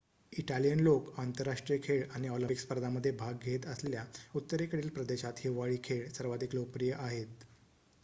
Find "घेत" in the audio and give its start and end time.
3.43-3.65